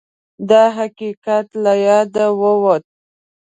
دا 0.49 0.63
حقیقت 0.77 1.47
له 1.63 1.73
یاده 1.87 2.25
ووت 2.39 2.83